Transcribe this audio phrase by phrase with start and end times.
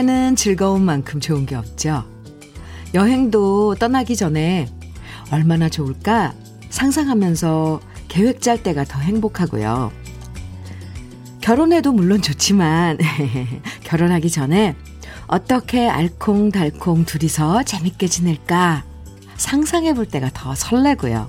[0.00, 2.04] 상상하는 즐거움만큼 좋은 게 없죠.
[2.94, 4.66] 여행도 떠나기 전에
[5.30, 6.32] 얼마나 좋을까
[6.70, 9.92] 상상하면서 계획 짤 때가 더 행복하고요.
[11.42, 12.96] 결혼해도 물론 좋지만
[13.84, 14.74] 결혼하기 전에
[15.26, 18.84] 어떻게 알콩달콩 둘이서 재밌게 지낼까
[19.36, 21.28] 상상해 볼 때가 더 설레고요.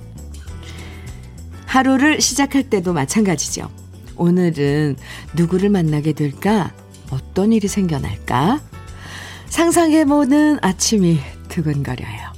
[1.66, 3.70] 하루를 시작할 때도 마찬가지죠.
[4.16, 4.96] 오늘은
[5.34, 6.72] 누구를 만나게 될까?
[7.12, 8.60] 어떤 일이 생겨날까?
[9.46, 12.32] 상상해보는 아침이 두근거려요.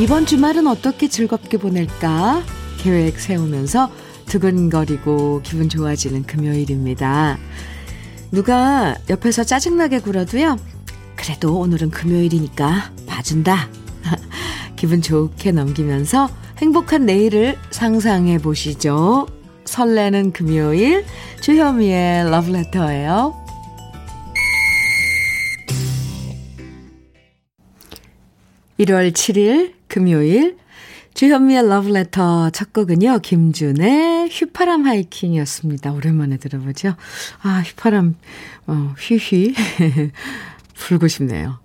[0.00, 2.42] 이번 주말은 어떻게 즐겁게 보낼까?
[2.78, 3.90] 계획 세우면서
[4.26, 7.38] 두근거리고 기분 좋아지는 금요일입니다.
[8.32, 10.56] 누가 옆에서 짜증나게 굴어도요.
[11.16, 13.68] 그래도 오늘은 금요일이니까 봐준다.
[14.74, 19.26] 기분 좋게 넘기면서 행복한 내일을 상상해 보시죠.
[19.64, 21.04] 설레는 금요일
[21.40, 23.42] 주현미의 러브레터예요.
[28.80, 30.56] 1월 7일 금요일
[31.14, 33.18] 주현미의 러브레터 첫 곡은요.
[33.20, 35.92] 김준의 휘파람 하이킹이었습니다.
[35.92, 36.94] 오랜만에 들어보죠.
[37.42, 38.14] 아 휘파람
[38.66, 39.54] 어, 휘휘
[40.74, 41.60] 불고 싶네요.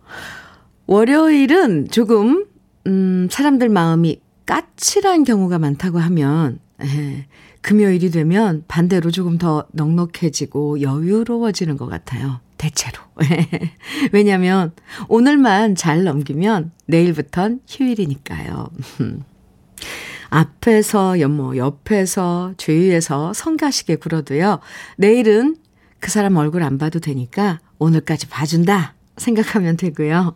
[0.86, 2.46] 월요일은 조금
[2.88, 7.26] 음, 사람들 마음이 까칠한 경우가 많다고 하면 에,
[7.62, 12.40] 금요일이 되면 반대로 조금 더 넉넉해지고 여유로워지는 것 같아요.
[12.58, 13.00] 대체로.
[14.12, 14.72] 왜냐면
[15.08, 18.70] 오늘만 잘 넘기면 내일부턴 휴일이니까요.
[20.30, 24.60] 앞에서, 뭐, 옆에서, 주위에서 성가시게 굴어도요.
[24.98, 25.56] 내일은
[26.00, 30.36] 그 사람 얼굴 안 봐도 되니까 오늘까지 봐준다 생각하면 되고요.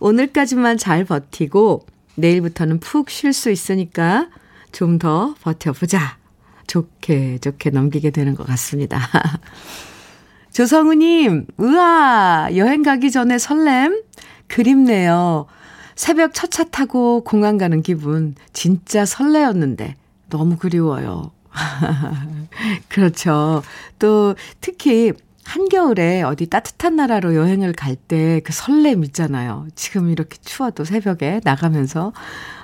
[0.00, 4.28] 오늘까지만 잘 버티고 내일부터는 푹 쉴 수 있으니까
[4.72, 6.21] 좀 더 버텨보자
[6.66, 8.98] 좋게 좋게 넘기게 되는 것 같습니다.
[10.52, 14.02] 조성우님, 우와, 여행 가기 전에 설렘?
[14.48, 15.46] 그립네요.
[15.94, 19.96] 새벽 첫 차 타고 공항 가는 기분, 진짜 설레었는데,
[20.28, 21.30] 너무 그리워요.
[22.88, 23.62] 그렇죠.
[23.98, 25.12] 또, 특히,
[25.44, 29.66] 한겨울에 어디 따뜻한 나라로 여행을 갈 때 그 설렘 있잖아요.
[29.74, 32.12] 지금 이렇게 추워도 새벽에 나가면서,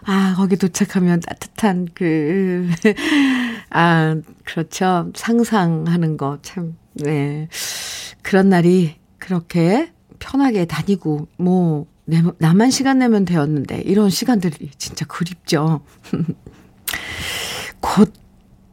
[0.04, 2.68] 아, 거기 도착하면 따뜻한 그,
[3.70, 5.10] 아, 그렇죠.
[5.14, 7.48] 상상하는 거 참, 네.
[8.22, 15.82] 그런 날이 그렇게 편하게 다니고, 뭐, 내, 나만 시간 내면 되었는데, 이런 시간들이 진짜 그립죠.
[17.80, 18.12] 곧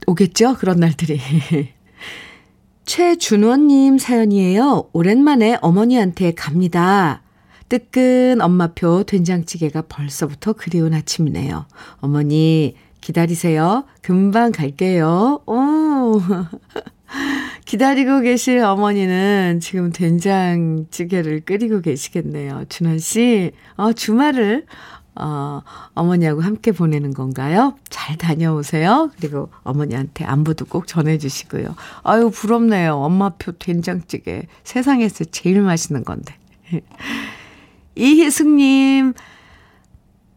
[0.08, 0.56] 오겠죠?
[0.56, 1.20] 그런 날들이.
[2.86, 4.90] 최준원님 사연이에요.
[4.94, 7.24] 오랜만에 어머니한테 갑니다.
[7.68, 11.66] 뜨끈 엄마표 된장찌개가 벌써부터 그리운 아침이네요.
[11.98, 13.86] 어머니, 기다리세요.
[14.02, 15.42] 금방 갈게요.
[15.46, 16.20] 오.
[17.64, 22.66] 기다리고 계실 어머니는 지금 된장찌개를 끓이고 계시겠네요.
[22.68, 24.66] 준원 씨, 어, 주말을
[25.14, 25.62] 어,
[25.94, 27.78] 어머니하고 함께 보내는 건가요?
[27.90, 29.12] 잘 다녀오세요.
[29.20, 31.76] 그리고 어머니한테 안부도 꼭 전해주시고요.
[32.02, 32.96] 아유, 부럽네요.
[32.96, 34.48] 엄마표 된장찌개.
[34.64, 36.34] 세상에서 제일 맛있는 건데.
[37.94, 39.14] 이희승님,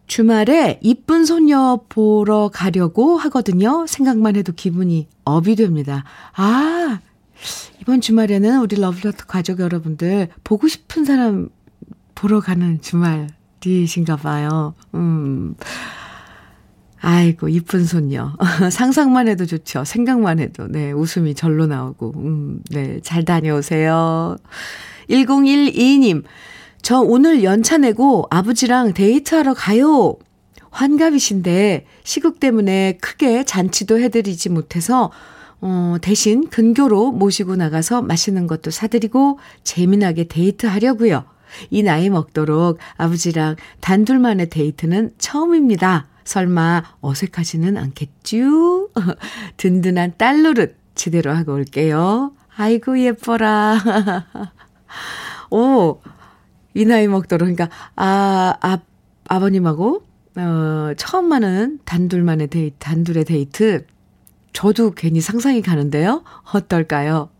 [0.09, 3.87] 주말에 이쁜 소녀 보러 가려고 하거든요.
[3.87, 6.05] 생각만 해도 기분이 업이 됩니다.
[6.35, 6.99] 아,
[7.81, 11.51] 이번 주말에는 우리 러브레터 가족 여러분들 보고 싶은 사람
[12.15, 13.29] 보러 가는 주말
[13.61, 14.75] 디이신가 봐요.
[14.95, 15.55] 음.
[17.01, 18.33] 아이고, 이쁜 손녀.
[18.73, 19.85] 상상만 해도 좋죠.
[19.85, 24.37] 생각만 해도, 네, 웃음이 절로 나오고, 음, 네, 잘 다녀오세요.
[25.09, 26.25] 1012님,
[26.83, 30.17] 저 오늘 연차 내고 아버지랑 데이트하러 가요.
[30.71, 35.11] 환갑이신데, 시국 때문에 크게 잔치도 해드리지 못해서,
[35.61, 41.25] 어, 대신 근교로 모시고 나가서 맛있는 것도 사드리고, 재미나게 데이트하려고요.
[41.71, 46.07] 이 나이 먹도록 아버지랑 단둘만의 데이트는 처음입니다.
[46.25, 48.91] 설마 어색하지는 않겠쥬?
[49.57, 52.33] 든든한 딸 노릇 제대로 하고 올게요.
[52.57, 53.79] 아이고 예뻐라.
[55.51, 56.01] 오,
[56.79, 58.79] 이 나이 먹도록 그러니까 아, 아
[59.29, 60.03] 아버님하고
[60.37, 63.87] 어, 처음 만은 단둘만의 데이트, 단둘의 데이트.
[64.53, 66.23] 저도 괜히 상상이 가는데요.
[66.53, 67.31] 어떨까요?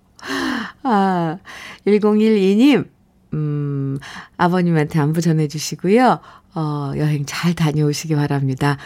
[0.83, 1.39] 아,
[1.87, 2.89] 1012님,
[3.35, 3.99] 음,
[4.37, 6.19] 아버님한테 안부 전해주시고요.
[6.55, 8.79] 어, 여행 잘 다녀오시기 바랍니다.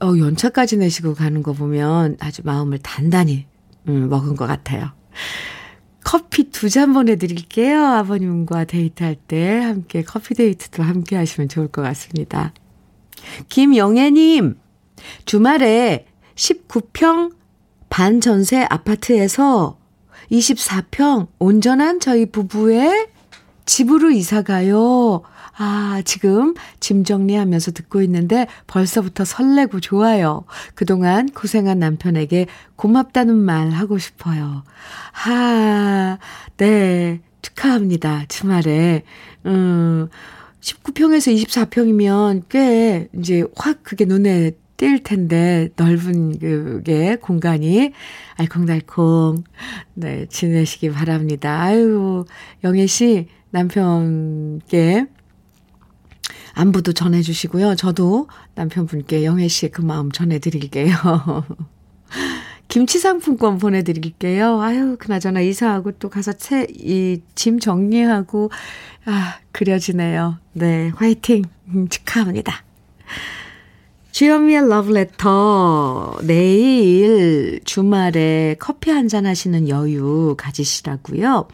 [0.00, 3.46] 어, 연차까지 내시고 가는 거 보면 아주 마음을 단단히,
[3.88, 4.92] 음, 먹은 것 같아요.
[6.06, 7.84] 커피 두 잔 보내드릴게요.
[7.84, 12.54] 아버님과 데이트할 때 함께 커피 데이트도 함께 하시면 좋을 것 같습니다.
[13.48, 14.56] 김영애님,
[15.24, 16.06] 주말에
[16.36, 17.34] 19평
[17.88, 19.78] 반전세 아파트에서
[20.30, 23.08] 24평 온전한 저희 부부의
[23.66, 25.22] 집으로 이사 가요.
[25.58, 30.44] 아, 지금 짐 정리하면서 듣고 있는데 벌써부터 설레고 좋아요.
[30.74, 32.46] 그동안 고생한 남편에게
[32.76, 34.64] 고맙다는 말 하고 싶어요.
[35.12, 36.18] 하,
[36.56, 37.20] 네.
[37.42, 38.24] 축하합니다.
[38.28, 39.02] 주말에.
[39.46, 40.08] 음,
[40.60, 47.92] 19평에서 24평이면 꽤 이제 확 그게 눈에 띌 텐데 넓은 그게 공간이
[48.34, 49.44] 알콩달콩
[49.94, 51.62] 네 지내시기 바랍니다.
[51.62, 52.24] 아유
[52.64, 55.06] 영애 씨 남편께
[56.54, 57.74] 안부도 전해주시고요.
[57.76, 60.94] 저도 남편분께 영애 씨의 그 마음 전해드릴게요.
[62.68, 64.60] 김치 상품권 보내드릴게요.
[64.60, 68.50] 아유, 그나저나 이사하고 또 가서 채, 이, 짐 정리하고,
[69.04, 70.38] 아, 그려지네요.
[70.52, 71.44] 네, 화이팅!
[71.68, 72.64] 음, 축하합니다.
[74.10, 76.18] 주현미의 러브레터.
[76.24, 81.48] 내일 주말에 커피 한 잔 하시는 여유 가지시라고요.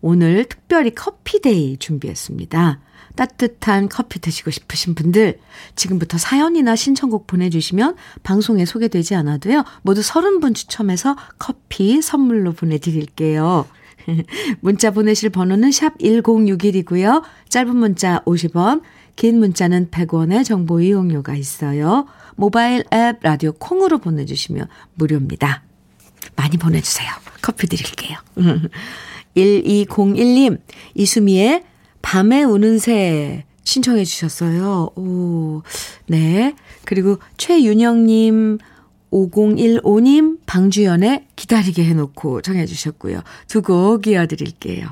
[0.00, 2.80] 오늘 특별히 커피데이 준비했습니다.
[3.16, 5.40] 따뜻한 커피 드시고 싶으신 분들
[5.74, 9.64] 지금부터 사연이나 신청곡 보내주시면 방송에 소개되지 않아도요.
[9.82, 13.66] 모두 30분 추첨해서 커피 선물로 보내드릴게요.
[14.60, 17.22] 문자 보내실 번호는 샵 1061이고요.
[17.48, 18.82] 짧은 문자 50원,
[19.16, 22.06] 긴 문자는 100원의 정보 이용료가 있어요.
[22.36, 25.64] 모바일 앱 라디오 콩으로 보내주시면 무료입니다.
[26.36, 27.10] 많이 보내주세요.
[27.42, 28.16] 커피 드릴게요.
[29.38, 30.60] 1201님,
[30.94, 31.62] 이수미의
[32.02, 34.90] 밤에 우는 새 신청해 주셨어요.
[34.96, 35.62] 오,
[36.06, 36.54] 네.
[36.84, 38.58] 그리고 최윤영님,
[39.12, 43.22] 5015님, 방주연의 기다리게 해놓고 정해 주셨고요.
[43.46, 44.88] 두 곡 이어드릴게요.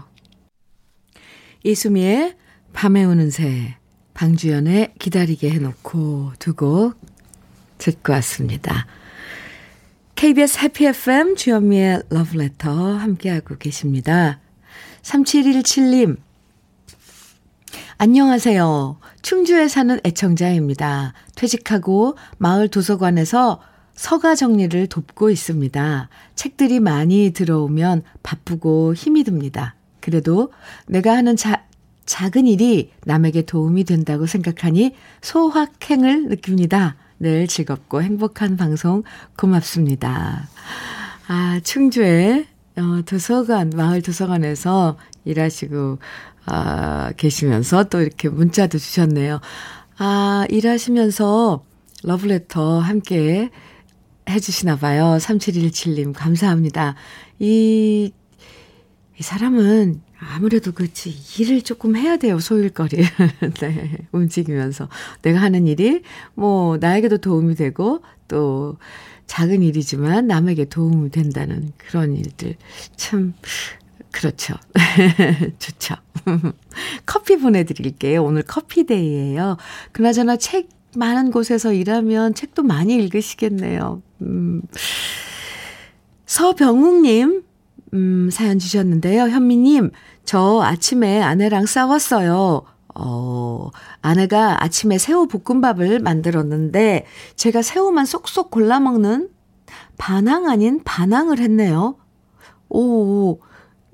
[1.64, 2.34] 이수미의
[2.72, 3.76] 밤에 우는 새,
[4.14, 6.94] 방주연의 기다리게 해놓고 두 곡
[7.78, 8.86] 듣고 왔습니다.
[10.16, 14.40] KBS 해피 FM 주현미의 러브레터 함께하고 계십니다.
[15.02, 16.16] 3717님,
[17.98, 18.98] 안녕하세요.
[19.20, 21.12] 충주에 사는 애청자입니다.
[21.34, 23.60] 퇴직하고 마을 도서관에서
[23.94, 26.08] 서가 정리를 돕고 있습니다.
[26.34, 29.74] 책들이 많이 들어오면 바쁘고 힘이 듭니다.
[30.00, 30.50] 그래도
[30.86, 31.66] 내가 하는 자,
[32.06, 36.96] 작은 일이 남에게 도움이 된다고 생각하니 소확행을 느낍니다.
[37.18, 39.02] 늘 즐겁고 행복한 방송
[39.36, 40.48] 고맙습니다.
[41.28, 42.46] 아, 충주에
[42.76, 45.98] 어, 도서관, 마을 도서관에서 일하시고
[46.46, 49.40] 아, 계시면서 또 이렇게 문자도 주셨네요.
[49.98, 51.64] 아, 일하시면서
[52.04, 53.50] 러브레터 함께
[54.28, 55.16] 해주시나 봐요.
[55.18, 56.94] 3717님, 감사합니다.
[57.38, 58.12] 이,
[59.18, 61.14] 이 사람은 아무래도 그렇지.
[61.38, 62.38] 일을 조금 해야 돼요.
[62.38, 62.96] 소일거리.
[63.60, 63.96] 네.
[64.12, 64.88] 움직이면서.
[65.22, 66.02] 내가 하는 일이
[66.34, 68.76] 뭐, 나에게도 도움이 되고, 또,
[69.26, 72.56] 작은 일이지만 남에게 도움이 된다는 그런 일들.
[72.96, 73.34] 참,
[74.10, 74.54] 그렇죠.
[75.58, 75.96] 좋죠.
[77.04, 78.24] 커피 보내드릴게요.
[78.24, 79.56] 오늘 커피데이예요.
[79.92, 84.02] 그나저나 책 많은 곳에서 일하면 책도 많이 읽으시겠네요.
[84.22, 84.62] 음.
[86.24, 87.42] 서병욱님,
[87.96, 89.22] 음, 사연 주셨는데요.
[89.22, 89.90] 현미님,
[90.24, 92.62] 저 아침에 아내랑 싸웠어요.
[92.94, 93.70] 어,
[94.02, 99.30] 아내가 아침에 새우 볶음밥을 만들었는데, 제가 새우만 쏙쏙 골라 먹는
[99.96, 101.96] 반항 아닌 반항을 했네요.
[102.68, 103.40] 오,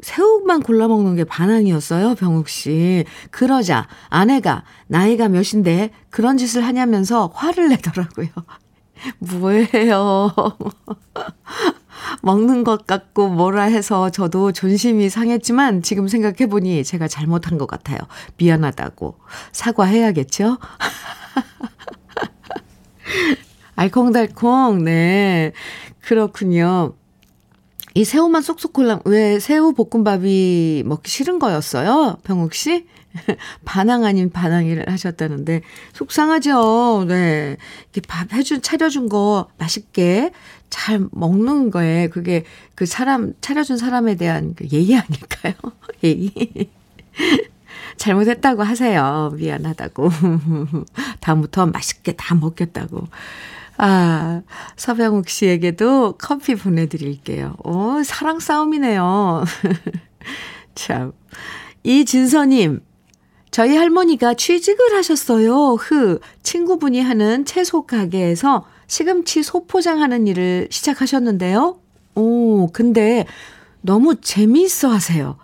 [0.01, 3.05] 새우만 골라 먹는 게 반항이었어요, 병욱 씨.
[3.31, 8.29] 그러자 아내가 나이가 몇인데 그런 짓을 하냐면서 화를 내더라고요.
[9.19, 10.33] 뭐예요?
[12.23, 17.99] 먹는 것 같고 뭐라 해서 저도 존심이 상했지만 지금 생각해보니 제가 잘못한 것 같아요.
[18.37, 19.17] 미안하다고.
[19.53, 20.59] 사과해야겠죠?
[23.77, 25.53] 알콩달콩, 네.
[26.01, 26.95] 그렇군요.
[27.95, 32.19] 이 새우만 쏙쏙 골라, 왜 새우 볶음밥이 먹기 싫은 거였어요?
[32.25, 32.87] 병욱 씨?
[33.67, 35.61] 반항 아닌 반항을 하셨다는데,
[35.93, 37.05] 속상하죠?
[37.07, 37.57] 네.
[37.93, 40.33] 이렇게 밥 해준, 차려준 거 맛있게
[40.73, 45.53] 잘 먹는 거에 그게 그 사람, 차려준 사람에 대한 그 예의 아닐까요?
[46.03, 46.71] 예의.
[47.99, 49.31] 잘못했다고 하세요.
[49.37, 50.09] 미안하다고.
[51.21, 53.07] 다음부터 맛있게 다 먹겠다고.
[53.77, 54.41] 아,
[54.77, 57.55] 서병욱 씨에게도 커피 보내드릴게요.
[57.65, 59.45] 오, 사랑 싸움이네요.
[60.75, 61.13] 참.
[61.83, 62.81] 이진서님,
[63.51, 65.75] 저희 할머니가 취직을 하셨어요.
[65.75, 71.79] 흐, 친구분이 하는 채소 가게에서 시금치 소포장하는 일을 시작하셨는데요.
[72.15, 73.25] 오, 근데
[73.81, 75.39] 너무 재미있어 하세요.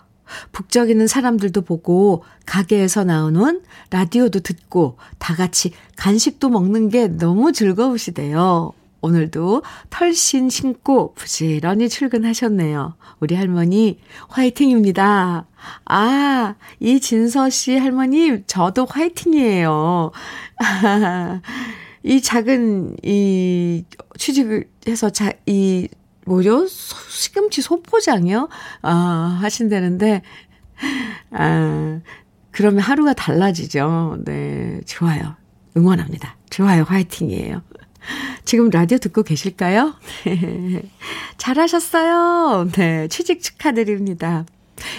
[0.52, 8.72] 북적이는 사람들도 보고 가게에서 나오는 라디오도 듣고 다 같이 간식도 먹는 게 너무 즐거우시대요.
[9.00, 12.96] 오늘도 털신 신고 부지런히 출근하셨네요.
[13.20, 15.46] 우리 할머니 화이팅입니다.
[15.86, 20.10] 아, 이진서 씨 할머님, 저도 화이팅이에요.
[22.08, 23.84] 이 작은, 이,
[24.16, 25.88] 취직을 해서 자, 이,
[26.24, 26.66] 뭐죠?
[26.66, 28.48] 시금치 소포장이요?
[28.80, 30.22] 아, 하신다는데,
[31.32, 32.00] 아,
[32.50, 34.22] 그러면 하루가 달라지죠.
[34.24, 35.36] 네, 좋아요.
[35.76, 36.38] 응원합니다.
[36.48, 36.84] 좋아요.
[36.84, 37.60] 화이팅이에요.
[38.46, 39.94] 지금 라디오 듣고 계실까요?
[40.24, 40.82] 네.
[41.36, 42.70] 잘하셨어요.
[42.72, 44.46] 네, 취직 축하드립니다.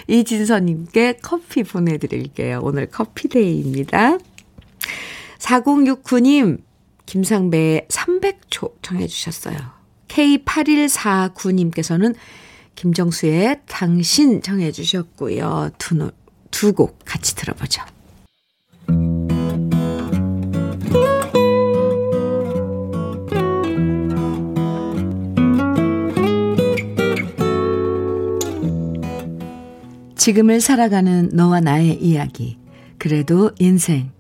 [0.08, 2.60] 이진서님께 커피 보내드릴게요.
[2.62, 4.20] 오늘 커피데이입니다.
[5.40, 6.69] 4069님,
[7.10, 9.58] 김상배의 300초 정해 주셨어요.
[10.10, 12.14] K8149님께서는
[12.76, 15.72] 김정수의 당신 정해 주셨고요.
[15.80, 16.12] 두,
[16.52, 17.82] 두 곡 같이 들어보죠.
[30.16, 32.60] 지금을 살아가는 너와 나의 이야기.
[33.00, 34.12] 그래도 인생.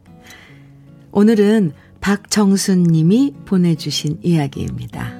[1.11, 5.19] 오늘은 박정순 님이 보내주신 이야기입니다.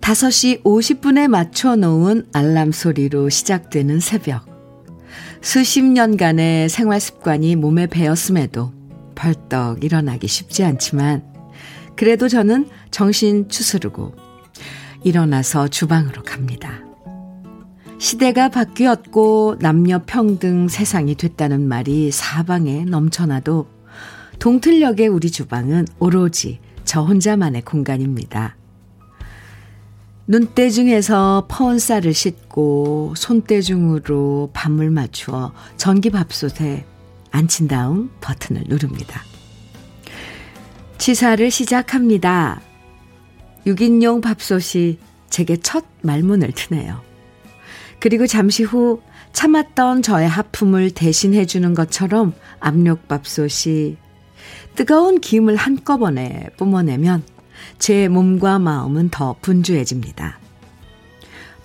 [0.00, 4.46] 5시 50분에 맞춰 놓은 알람 소리로 시작되는 새벽.
[5.42, 8.72] 수십 년간의 생활 습관이 몸에 배었음에도
[9.16, 11.24] 벌떡 일어나기 쉽지 않지만,
[11.96, 14.14] 그래도 저는 정신 추스르고
[15.02, 16.85] 일어나서 주방으로 갑니다.
[17.98, 23.66] 시대가 바뀌었고 남녀 평등 세상이 됐다는 말이 사방에 넘쳐나도
[24.38, 28.56] 동틀역의 우리 주방은 오로지 저 혼자만의 공간입니다.
[30.28, 36.84] 눈대중에서 퍼온 쌀을 씻고 손대중으로 밥물 맞추어 전기밥솥에
[37.30, 39.22] 앉힌 다음 버튼을 누릅니다.
[40.98, 42.60] 치사를 시작합니다.
[43.66, 44.98] 6인용 밥솥이
[45.30, 47.00] 제게 첫 말문을 트네요.
[48.06, 53.96] 그리고 잠시 후 참았던 저의 하품을 대신해 주는 것처럼 압력밥솥이
[54.76, 57.24] 뜨거운 김을 한꺼번에 뿜어내면
[57.80, 60.38] 제 몸과 마음은 더 분주해집니다.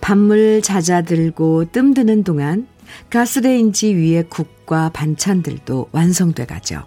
[0.01, 2.65] 밥물 잦아들고 뜸드는 동안
[3.11, 6.81] 가스레인지 위에 국과 반찬들도 완성돼 가죠.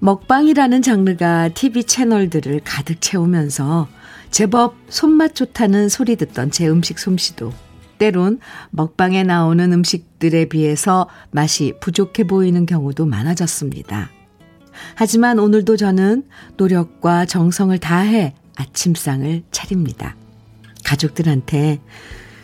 [0.00, 3.88] 먹방이라는 장르가 TV 채널들을 가득 채우면서
[4.32, 7.52] 제법 손맛 좋다는 소리 듣던 제 음식 솜씨도
[7.98, 14.10] 때론 먹방에 나오는 음식들에 비해서 맛이 부족해 보이는 경우도 많아졌습니다.
[14.94, 16.24] 하지만 오늘도 저는
[16.56, 20.16] 노력과 정성을 다해 아침상을 차립니다.
[20.82, 21.82] 가족들한테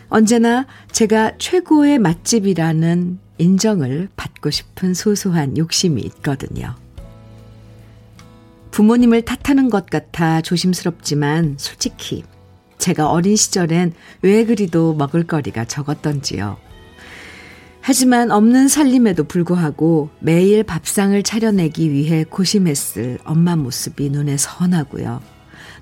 [0.09, 6.75] 언제나 제가 최고의 맛집이라는 인정을 받고 싶은 소소한 욕심이 있거든요.
[8.71, 12.23] 부모님을 탓하는 것 같아 조심스럽지만 솔직히
[12.77, 16.57] 제가 어린 시절엔 왜 그리도 먹을거리가 적었던지요.
[17.81, 25.21] 하지만 없는 살림에도 불구하고 매일 밥상을 차려내기 위해 고심했을 엄마 모습이 눈에 선하고요.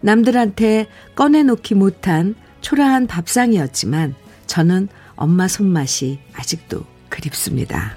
[0.02, 4.16] 남들한테 꺼내놓기 못한 초라한 밥상이었지만
[4.46, 7.96] 저는 엄마 손맛이 아직도 그립습니다.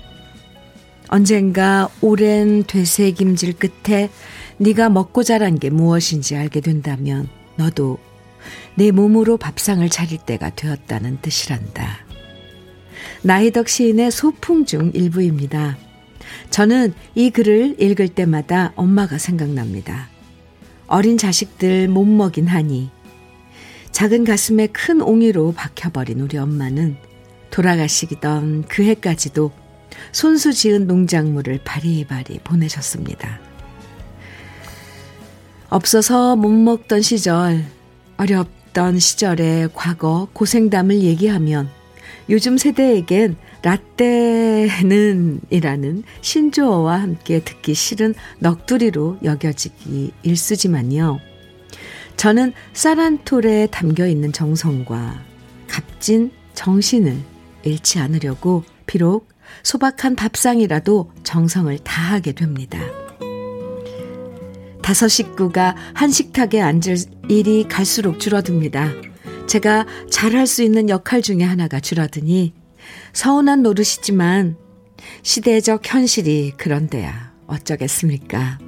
[1.09, 4.11] 언젠가 오랜 되새김질 끝에
[4.61, 7.99] 네가 먹고 자란 게 무엇인지 알게 된다면 너도
[8.75, 12.05] 내 몸으로 밥상을 차릴 때가 되었다는 뜻이란다.
[13.23, 15.79] 나이덕 시인의 소풍 중 일부입니다.
[16.51, 20.11] 저는 이 글을 읽을 때마다 엄마가 생각납니다.
[20.87, 22.91] 어린 자식들 못 먹인 하니
[23.93, 26.97] 작은 가슴에 큰 옹이로 박혀버린 우리 엄마는
[27.51, 29.53] 돌아가시던 그 해까지도
[30.13, 33.50] 손수 지은 농작물을 바리바리 보내셨습니다.
[35.71, 37.65] 없어서 못 먹던 시절,
[38.17, 41.71] 어렵던 시절의 과거 고생담을 얘기하면
[42.29, 51.21] 요즘 세대에겐 라떼는 이라는 신조어와 함께 듣기 싫은 넋두리로 여겨지기 일쑤지만요.
[52.17, 55.21] 저는 쌀한톨에 담겨 있는 정성과
[55.69, 57.17] 값진 정신을
[57.63, 59.29] 잃지 않으려고 비록
[59.63, 62.81] 소박한 밥상이라도 정성을 다하게 됩니다.
[64.91, 66.97] 다섯 식구가 한 식탁에 앉을
[67.29, 68.91] 일이 갈수록 줄어듭니다.
[69.47, 72.53] 제가 잘할 수 있는 역할 중에 하나가 줄어드니
[73.13, 74.57] 서운한 노릇이지만
[75.23, 78.59] 시대적 현실이 그런데야 어쩌겠습니까?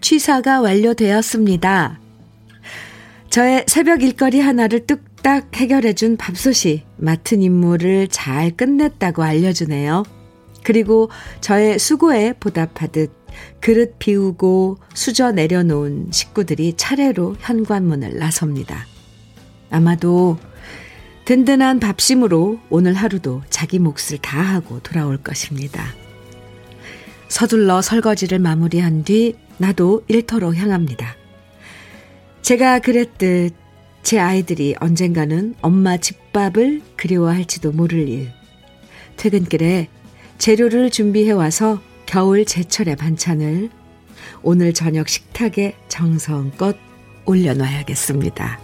[0.00, 2.00] 취사가 완료되었습니다.
[3.28, 10.15] 저의 새벽 일거리 하나를 뚝딱 해결해준 밥솥이 맡은 임무를 잘 끝냈다고 알려주네요.
[10.66, 13.12] 그리고 저의 수고에 보답하듯
[13.60, 18.84] 그릇 비우고 수저 내려놓은 식구들이 차례로 현관문을 나섭니다.
[19.70, 20.38] 아마도
[21.24, 25.84] 든든한 밥심으로 오늘 하루도 자기 몫을 다하고 돌아올 것입니다.
[27.28, 31.14] 서둘러 설거지를 마무리한 뒤 나도 일터로 향합니다.
[32.42, 33.54] 제가 그랬듯
[34.02, 38.32] 제 아이들이 언젠가는 엄마 집밥을 그리워할지도 모를 일.
[39.16, 39.90] 퇴근길에
[40.38, 43.70] 재료를 준비해 와서 겨울 제철의 반찬을
[44.42, 46.76] 오늘 저녁 식탁에 정성껏
[47.24, 48.60] 올려놔야겠습니다.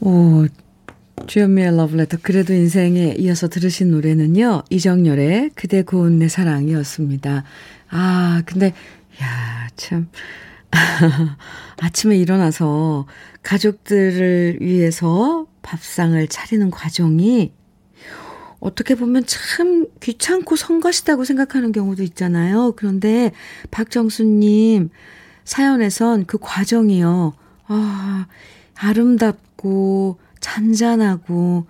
[0.00, 0.46] 오,
[1.26, 4.64] 주현미의 러브레터 그래도 인생에 이어서 들으신 노래는요.
[4.70, 7.44] 이정열의 그대 고운 내 사랑이었습니다.
[7.90, 8.74] 아, 근데
[9.22, 10.08] 야, 참
[11.80, 13.06] 아침에 일어나서
[13.42, 17.52] 가족들을 위해서 밥상을 차리는 과정이
[18.60, 22.72] 어떻게 보면 참 귀찮고 성가시다고 생각하는 경우도 있잖아요.
[22.76, 23.32] 그런데
[23.70, 24.90] 박정수님
[25.44, 27.34] 사연에선 그 과정이요.
[27.66, 28.26] 아,
[28.76, 31.66] 아름답고 잔잔하고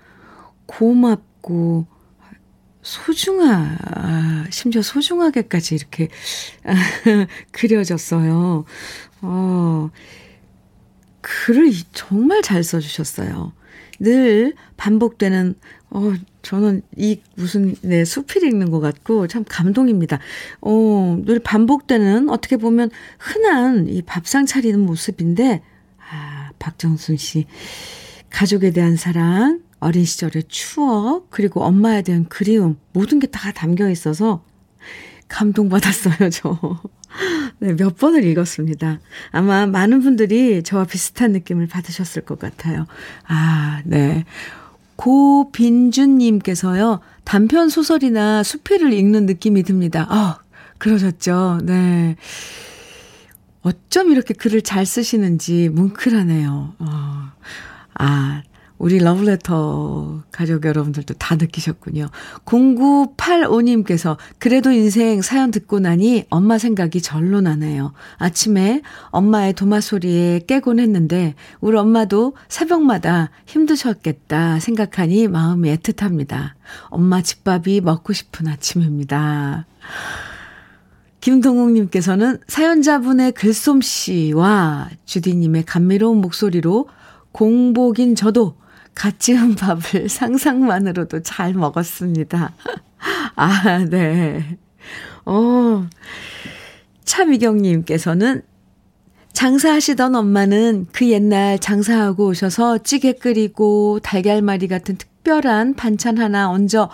[0.66, 1.86] 고맙고
[2.82, 6.08] 소중하, 아, 심지어 소중하게까지 이렇게
[7.52, 8.64] 그려졌어요.
[9.22, 9.90] 어,
[11.20, 13.52] 글을 정말 잘 써주셨어요.
[14.02, 15.54] 늘 반복되는,
[15.90, 20.18] 어, 저는 이 무슨, 네, 수필 읽는 것 같고 참 감동입니다.
[20.60, 25.62] 어, 늘 반복되는 어떻게 보면 흔한 이 밥상 차리는 모습인데,
[26.10, 27.46] 아, 박정순 씨.
[28.30, 34.44] 가족에 대한 사랑, 어린 시절의 추억, 그리고 엄마에 대한 그리움, 모든 게 다 담겨 있어서
[35.28, 36.58] 감동받았어요, 저.
[37.58, 39.00] 네, 몇 번을 읽었습니다.
[39.30, 42.86] 아마 많은 분들이 저와 비슷한 느낌을 받으셨을 것 같아요.
[43.26, 44.24] 아, 네.
[44.96, 50.06] 고빈준님께서요, 단편 소설이나 수필을 읽는 느낌이 듭니다.
[50.08, 50.38] 아,
[50.78, 51.60] 그러셨죠.
[51.62, 52.16] 네.
[53.62, 56.74] 어쩜 이렇게 글을 잘 쓰시는지 뭉클하네요.
[56.78, 57.32] 어.
[57.94, 58.42] 아,
[58.82, 62.08] 우리 러브레터 가족 여러분들도 다 느끼셨군요.
[62.44, 67.92] 0985님께서 그래도 인생 사연 듣고 나니 엄마 생각이 절로 나네요.
[68.16, 76.54] 아침에 엄마의 도마 소리에 깨곤 했는데 우리 엄마도 새벽마다 힘드셨겠다 생각하니 마음이 애틋합니다.
[76.88, 79.64] 엄마 집밥이 먹고 싶은 아침입니다.
[81.20, 86.88] 김동욱님께서는 사연자분의 글솜씨와 주디님의 감미로운 목소리로
[87.30, 88.60] 공복인 저도
[88.94, 92.52] 갓 지은 밥을 상상만으로도 잘 먹었습니다.
[93.36, 94.58] 아, 네.
[95.24, 95.88] 어,
[97.04, 98.42] 차미경님께서는
[99.32, 106.90] 장사하시던 엄마는 그 옛날 장사하고 오셔서 찌개 끓이고 달걀말이 같은 특별한 반찬 하나 얹어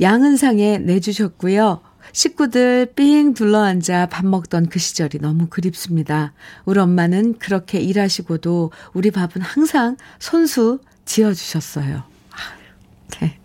[0.00, 1.80] 양은상에 내주셨고요.
[2.12, 6.32] 식구들 삥 둘러앉아 밥 먹던 그 시절이 너무 그립습니다.
[6.64, 12.02] 우리 엄마는 그렇게 일하시고도 우리 밥은 항상 손수 지어주셨어요.
[13.20, 13.38] 네.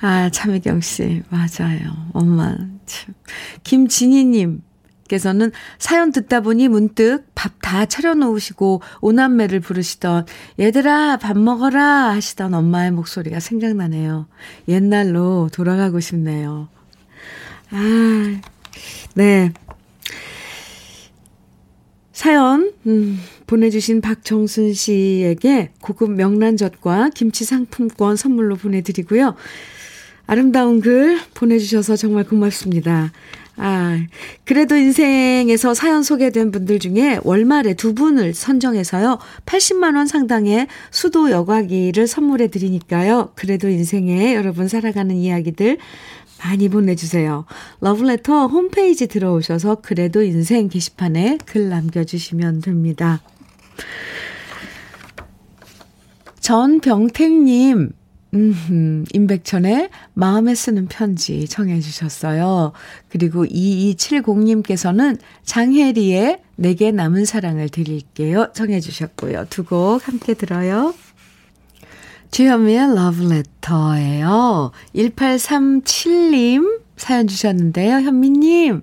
[0.00, 1.80] 아, 차미경 씨, 맞아요.
[2.12, 3.14] 엄마, 참.
[3.64, 4.62] 김진희님,
[5.08, 10.26] 께서는 사연 듣다 보니 문득 밥 다 차려놓으시고 오남매를 부르시던
[10.60, 14.26] 얘들아 밥 먹어라 하시던 엄마의 목소리가 생각나네요.
[14.68, 16.68] 옛날로 돌아가고 싶네요.
[17.70, 18.40] 아,
[19.14, 19.52] 네.
[22.12, 29.34] 사연, 음, 보내주신 박정순 씨에게 고급 명란젓과 김치 상품권 선물로 보내드리고요.
[30.26, 33.12] 아름다운 글 보내주셔서 정말 고맙습니다.
[33.56, 33.98] 아,
[34.44, 39.18] 그래도 인생에서 사연 소개된 분들 중에 월말에 두 분을 선정해서요.
[39.44, 43.32] 80만원 상당의 수도 여과기를 선물해 드리니까요.
[43.34, 45.78] 그래도 인생에 여러분 살아가는 이야기들
[46.44, 47.44] 많이 보내주세요.
[47.80, 53.20] 러브레터 홈페이지 들어오셔서 그래도 인생 게시판에 글 남겨주시면 됩니다.
[56.40, 57.92] 전병택님,
[58.34, 62.72] 음, 임백천의 마음에 쓰는 편지 청해 주셨어요.
[63.08, 68.50] 그리고 2270님께서는 장혜리의 내게 남은 사랑을 드릴게요.
[68.54, 69.46] 청해 주셨고요.
[69.50, 70.94] 두 곡 함께 들어요.
[72.32, 74.72] 주현미의 러브레터예요.
[74.94, 77.96] 1837님 사연 주셨는데요.
[77.96, 78.80] 현미님.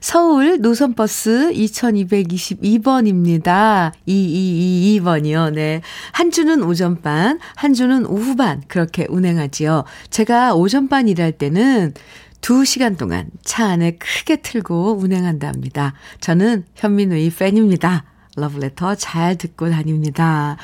[0.00, 3.92] 서울 노선버스 2222번입니다.
[4.08, 5.52] 2222번이요.
[5.52, 5.82] 네.
[6.10, 9.84] 한 주는 오전반, 한 주는 오후반 그렇게 운행하지요.
[10.10, 11.94] 제가 오전반 일할 때는
[12.40, 15.94] 2시간 동안 차 안에 크게 틀고 운행한답니다.
[16.20, 18.02] 저는 현민우의 팬입니다.
[18.36, 20.56] 러브레터 잘 듣고 다닙니다.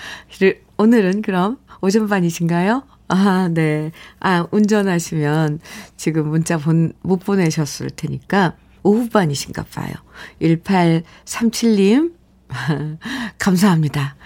[0.76, 2.82] 오늘은 그럼 오전반이신가요?
[3.08, 3.90] 아, 네.
[4.20, 5.60] 아, 운전하시면
[5.96, 9.92] 지금 문자 본, 못 보내셨을 테니까 오후반이신가 봐요.
[10.40, 12.14] 1837님,
[13.38, 14.16] 감사합니다.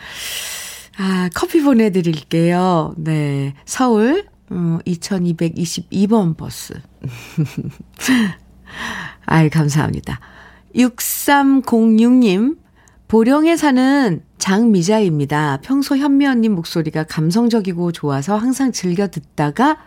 [0.99, 2.95] 아, 커피 보내드릴게요.
[2.97, 3.55] 네.
[3.65, 6.75] 서울, 어, 2222번 버스.
[9.27, 10.21] 아이, 감사합니다.
[10.75, 12.59] 6306님,
[13.09, 15.61] 보령에 사는 장미자입니다.
[15.63, 19.79] 평소 현미 언님 목소리가 감성적이고 좋아서 항상 즐겨 듣다가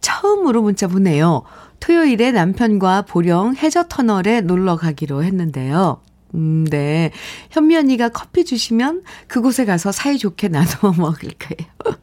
[0.00, 1.42] 처음으로 문자 보내요.
[1.80, 6.00] 토요일에 남편과 보령 해저 터널에 놀러 가기로 했는데요.
[6.34, 7.10] 음, 네.
[7.50, 11.98] 현미 언니가 커피 주시면 그곳에 가서 사이좋게 나눠 먹을 거예요.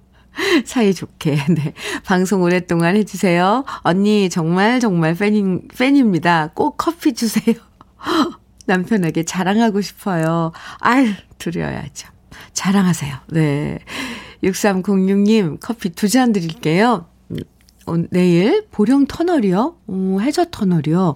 [0.63, 1.73] 사이좋게, 네.
[2.05, 3.65] 방송 오랫동안 해주세요.
[3.81, 6.51] 언니, 정말, 정말 팬인, 팬입니다.
[6.53, 7.55] 꼭 커피 주세요.
[8.65, 10.51] 남편에게 자랑하고 싶어요.
[10.79, 12.07] 아유, 드려야죠.
[12.53, 13.15] 자랑하세요.
[13.29, 13.79] 네.
[14.43, 17.05] 6306님, 커피 두 잔 드릴게요.
[17.87, 19.75] 어, 내일 보령 터널이요?
[19.87, 21.15] 오, 해저 터널이요?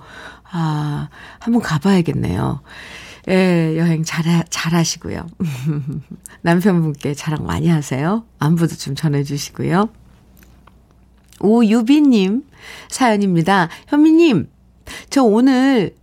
[0.52, 2.62] 아, 한번 가봐야겠네요.
[3.30, 5.28] 예, 여행 잘, 잘 하시고요.
[6.42, 8.26] 남편분께 자랑 많이 하세요.
[8.40, 9.90] 안부도 좀 전해주시고요.
[11.40, 12.44] 오유비님
[12.90, 13.70] 사연입니다.
[13.88, 14.50] 현미님,
[15.10, 15.96] 저 오늘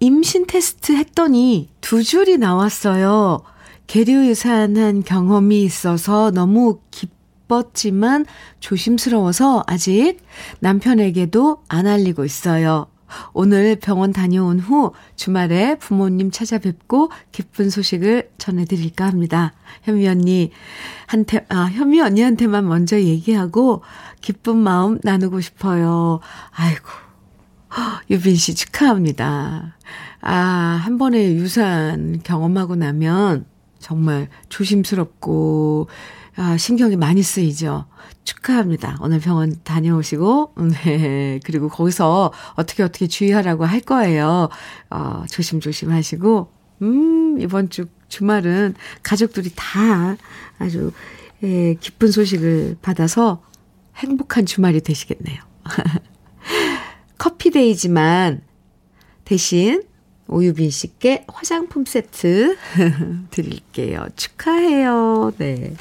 [0.00, 3.42] 임신 테스트 했더니 두 줄이 나왔어요.
[3.86, 8.26] 계류 유산한 경험이 있어서 너무 기뻤지만
[8.60, 10.18] 조심스러워서 아직
[10.60, 12.88] 남편에게도 안 알리고 있어요.
[13.32, 19.52] 오늘 병원 다녀온 후 주말에 부모님 찾아뵙고 기쁜 소식을 전해드릴까 합니다.
[19.82, 20.50] 현미 언니,
[21.06, 23.82] 한테, 아, 현미 언니한테만 먼저 얘기하고
[24.20, 26.18] 기쁜 마음 나누고 싶어요.
[26.50, 27.05] 아이고,
[28.10, 29.76] 유빈 씨 축하합니다.
[30.20, 33.46] 아, 한 번에 유산 경험하고 나면
[33.78, 35.88] 정말 조심스럽고,
[36.36, 37.86] 아, 신경이 많이 쓰이죠.
[38.24, 38.98] 축하합니다.
[39.00, 41.40] 오늘 병원 다녀오시고, 네.
[41.44, 44.48] 그리고 거기서 어떻게 어떻게 주의하라고 할 거예요.
[44.90, 46.50] 어, 조심조심 하시고,
[46.82, 50.16] 음, 이번 주, 주말은 가족들이 다
[50.58, 50.92] 아주,
[51.42, 53.42] 예, 기쁜 소식을 받아서
[53.96, 55.40] 행복한 주말이 되시겠네요.
[57.26, 58.42] 커피데이지만
[59.24, 59.82] 대신
[60.28, 62.56] 오유빈 씨께 화장품 세트
[63.30, 64.06] 드릴게요.
[64.14, 65.32] 축하해요.
[65.38, 65.74] 네.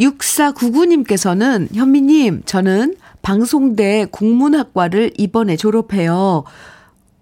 [0.00, 6.44] 6499님께서는 현미님, 저는 방송대 국문학과를 이번에 졸업해요.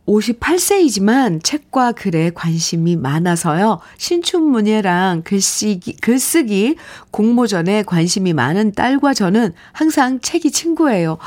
[0.07, 3.81] 58세이지만 책과 글에 관심이 많아서요.
[3.99, 6.77] 신춘문예랑 글쓰기, 글쓰기
[7.11, 11.19] 공모전에 관심이 많은 딸과 저는 항상 책이 친구예요.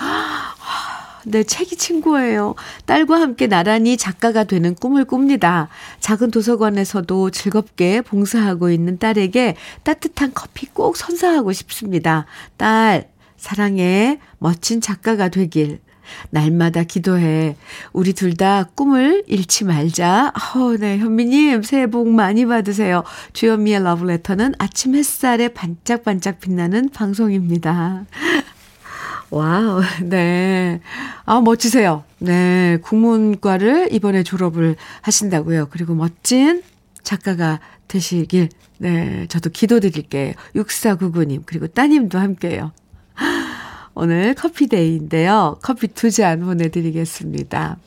[1.26, 2.56] 네, 책이 친구예요.
[2.86, 5.68] 딸과 함께 나란히 작가가 되는 꿈을 꿉니다.
[6.00, 12.26] 작은 도서관에서도 즐겁게 봉사하고 있는 딸에게 따뜻한 커피 꼭 선사하고 싶습니다.
[12.56, 14.20] 딸, 사랑해.
[14.38, 15.80] 멋진 작가가 되길.
[16.32, 17.56] 날마다 기도해.
[17.94, 20.32] 우리 둘 다 꿈을 잃지 말자.
[20.56, 23.04] 어, 네, 현미님, 새해 복 많이 받으세요.
[23.34, 28.06] 주현미의 러브레터는 아침 햇살에 반짝반짝 빛나는 방송입니다.
[29.30, 30.80] 와우, 네.
[31.26, 32.04] 아, 멋지세요.
[32.20, 32.78] 네.
[32.82, 35.68] 국문과를 이번에 졸업을 하신다고요.
[35.70, 36.64] 그리고 멋진
[37.04, 39.26] 작가가 되시길, 네.
[39.28, 40.34] 저도 기도드릴게요.
[40.56, 42.72] 6499님, 그리고 따님도 함께요.
[44.00, 45.58] 오늘 커피데이인데요.
[45.62, 47.78] 커피 두 잔 보내드리겠습니다.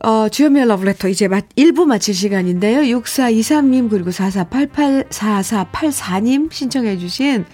[0.00, 2.80] 어, 주현미의 러브레터 이제 1부 마칠 시간인데요.
[2.98, 7.44] 6423님 그리고 4488, 4484님 신청해 주신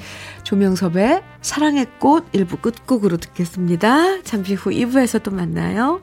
[0.42, 4.22] 조명섭의 사랑의 꽃 1부 끝곡으로 듣겠습니다.
[4.22, 6.02] 잠시 후 2부에서 또 만나요.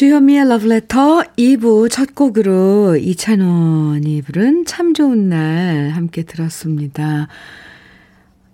[0.00, 7.28] 주현미의 Letter 2부 첫 곡으로 이찬원이 부른 참 좋은 날 함께 들었습니다.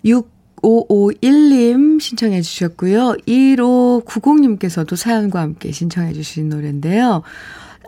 [0.05, 0.29] 6
[0.63, 3.15] 6551님 신청해 주셨고요.
[3.29, 7.23] 1590님께서도 사연과 함께 신청해 주신 노래인데요.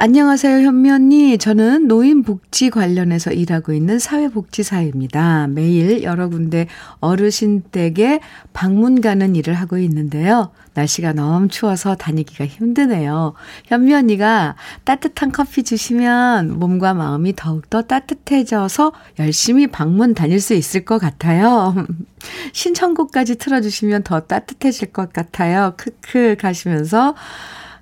[0.00, 1.38] 안녕하세요, 현미 언니.
[1.38, 5.48] 저는 노인복지 관련해서 일하고 있는 사회복지사입니다.
[5.48, 6.68] 매일 여러 군데
[7.00, 8.20] 어르신 댁에
[8.52, 10.52] 방문 가는 일을 하고 있는데요.
[10.74, 13.34] 날씨가 너무 추워서 다니기가 힘드네요.
[13.64, 20.98] 현미 언니가 따뜻한 커피 주시면 몸과 마음이 더욱더 따뜻해져서 열심히 방문 다닐 수 있을 것
[20.98, 21.74] 같아요.
[22.54, 25.74] 신청곡까지 틀어주시면 더 따뜻해질 것 같아요.
[25.76, 27.16] 크크 가시면서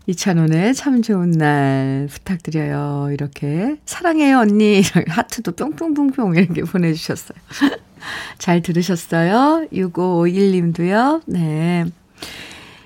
[0.06, 3.08] 이찬원의 참 좋은 날 부탁드려요.
[3.12, 7.38] 이렇게 사랑해요 언니 하트도 뿅뿅뿅뿅 이렇게 보내주셨어요.
[8.38, 9.66] 잘 들으셨어요?
[9.72, 11.22] 6551님도요.
[11.26, 11.84] 네.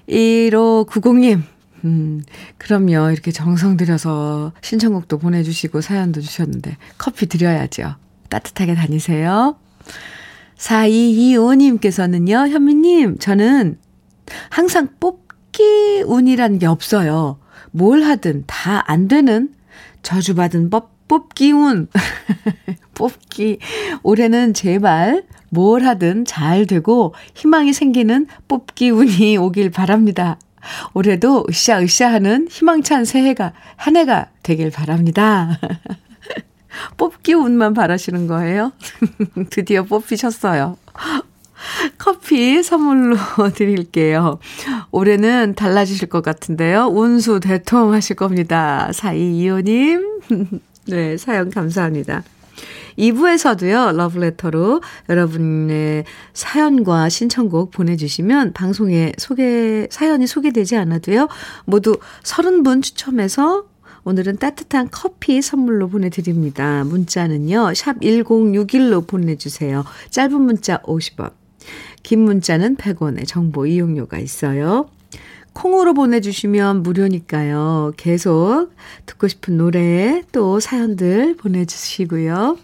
[0.08, 1.42] 1590님.
[1.84, 2.22] 음,
[2.58, 3.10] 그럼요.
[3.10, 7.96] 이렇게 정성 들여서 신청곡도 보내주시고 사연도 주셨는데 커피 드려야죠.
[8.28, 9.56] 따뜻하게 다니세요.
[10.56, 13.78] 4225님께서는요, 현미님, 저는
[14.50, 15.29] 항상 뽑
[15.60, 17.38] 뽑기 운이라는 게 없어요.
[17.70, 19.50] 뭘 하든 다 안 되는
[20.02, 21.88] 저주받은 법, 뽑기 운.
[22.94, 23.58] 뽑기.
[24.02, 30.38] 올해는 제발 뭘 하든 잘 되고 희망이 생기는 뽑기 운이 오길 바랍니다.
[30.94, 35.58] 올해도 으쌰으쌰 하는 희망찬 새해가, 한 해가 되길 바랍니다.
[36.96, 38.72] 뽑기 운만 바라시는 거예요?
[39.50, 40.76] 드디어 뽑히셨어요.
[41.98, 43.16] 커피 선물로
[43.54, 44.38] 드릴게요.
[44.90, 46.86] 올해는 달라지실 것 같은데요.
[46.86, 48.88] 운수 대통하실 겁니다.
[48.92, 50.60] 4225님.
[50.86, 52.22] 네, 사연 감사합니다.
[52.98, 61.28] 2부에서도요, 러브레터로 여러분의 사연과 신청곡 보내주시면 방송에 소개, 사연이 소개되지 않아도요,
[61.64, 63.64] 모두 30분 추첨해서
[64.04, 66.84] 오늘은 따뜻한 커피 선물로 보내드립니다.
[66.84, 69.84] 문자는요, 샵 1061로 보내주세요.
[70.10, 71.32] 짧은 문자 50원,
[72.02, 74.88] 긴 문자는 100원의 정보 이용료가 있어요.
[75.52, 77.92] 콩으로 보내주시면 무료니까요.
[77.96, 78.70] 계속
[79.06, 82.56] 듣고 싶은 노래 또 사연들 보내주시고요.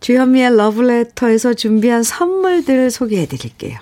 [0.00, 3.78] 주현미의 러브레터에서 준비한 선물들 소개해 드릴게요.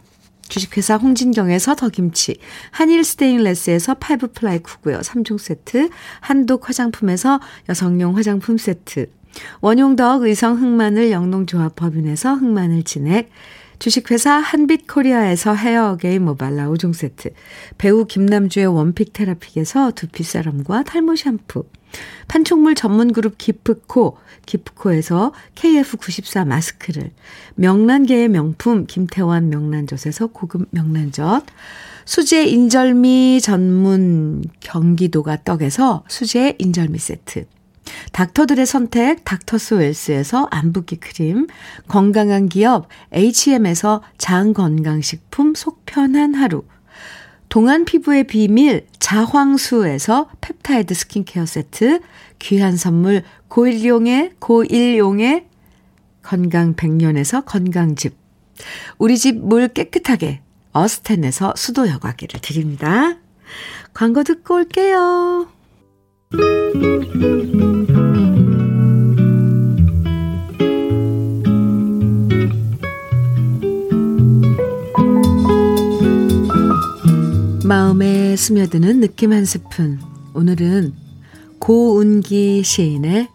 [0.49, 2.37] 주식회사 홍진경에서 더김치,
[2.71, 5.89] 한일 스테인레스에서 five ply cookware 3종 세트,
[6.21, 9.11] 한독 화장품에서 여성용 화장품 세트,
[9.61, 13.31] 원용덕 의성 흑마늘 영농조합 법인에서 흑마늘 진액,
[13.79, 17.31] 주식회사 한빛코리아에서 헤어게임 모발라 5종 세트,
[17.79, 21.65] 배우 김남주의 원픽 테라픽에서 두피 세럼과 탈모 샴푸,
[22.29, 27.11] 판촉물 전문 그룹 기프코, 기프코에서 KF94 마스크를,
[27.57, 31.45] 명란계의 명품 김태환 명란젓에서 고급 명란젓,
[32.05, 37.47] 수제 인절미 전문 경기도가 떡에서 수제 인절미 세트,
[38.13, 41.47] 닥터들의 선택 닥터스 웰스에서 안붓기 크림,
[41.89, 46.65] 건강한 기업 H&M에서 장건강식품 속편한 하루,
[47.49, 52.01] 동안 피부의 비밀 자황수에서 펩타이드 스킨케어 세트,
[52.39, 55.47] 귀한 선물 고일용의 고일용의
[56.23, 58.17] 건강 백년에서 건강즙,
[58.99, 60.41] 우리 집 물 깨끗하게
[60.73, 63.17] 어스텐에서 수도 여과기를 드립니다.
[63.93, 65.49] 광고 듣고 올게요.
[77.65, 79.99] 마음에 스며드는 느낌 한 스푼.
[80.35, 80.93] 오늘은
[81.59, 83.29] 고운기 시인의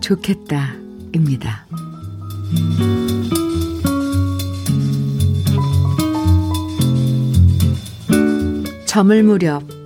[0.00, 1.66] 좋겠다입니다.
[8.86, 9.79] 점을 무렵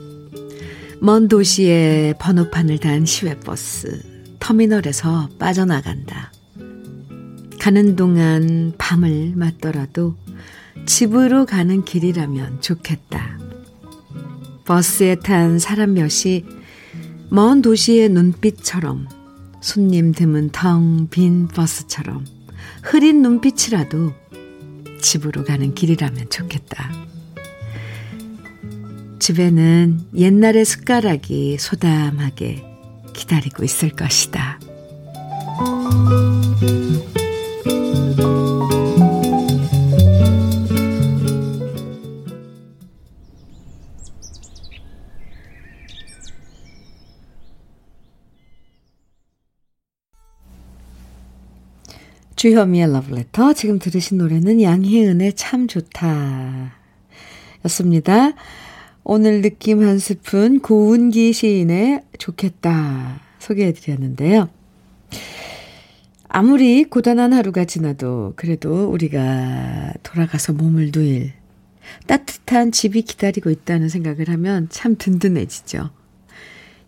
[1.04, 6.32] 먼 도시의 번호판을 단 시외버스 터미널에서 빠져나간다.
[7.60, 10.16] 가는 동안 밤을 맞더라도
[10.86, 13.38] 집으로 가는 길이라면 좋겠다.
[14.64, 16.46] 버스에 탄 사람 몇이
[17.28, 19.06] 먼 도시의 눈빛처럼
[19.60, 22.24] 손님 드문 텅 빈 버스처럼
[22.82, 24.14] 흐린 눈빛이라도
[25.02, 27.13] 집으로 가는 길이라면 좋겠다.
[29.24, 32.62] 집에는 옛날의 숟가락이 소담하게
[33.14, 34.60] 기다리고 있을 것이다.
[52.36, 53.54] 주현미의 러브레터.
[53.54, 56.74] 지금 들으신 노래는 양희은의 참 좋다.
[57.64, 58.34] 였습니다.
[59.06, 64.48] 오늘 느낌 한 스푼 고운기 시인의 좋겠다 소개해 드렸는데요.
[66.26, 71.34] 아무리 고단한 하루가 지나도 그래도 우리가 돌아가서 몸을 누일
[72.06, 75.90] 따뜻한 집이 기다리고 있다는 생각을 하면 참 든든해지죠.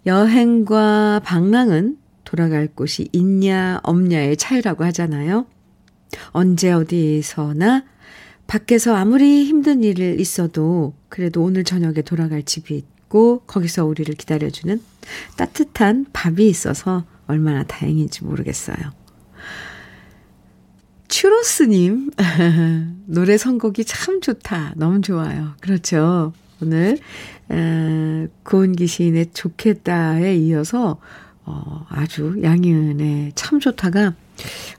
[0.07, 5.47] 여행과 방랑은 돌아갈 곳이 있냐 없냐의 차이라고 하잖아요.
[6.31, 7.85] 언제 어디서나
[8.47, 14.81] 밖에서 아무리 힘든 일을 있어도 그래도 오늘 저녁에 돌아갈 집이 있고 거기서 우리를 기다려주는
[15.37, 18.77] 따뜻한 밥이 있어서 얼마나 다행인지 모르겠어요.
[21.09, 22.11] 추로스님,
[23.07, 24.75] 노래 선곡이 참 좋다.
[24.77, 25.55] 너무 좋아요.
[25.61, 26.33] 그렇죠.
[26.61, 26.99] 오늘,
[27.51, 30.99] 에, 고은기 시인의 좋겠다에 이어서,
[31.45, 34.15] 어, 아주 양희은의 참 좋다가,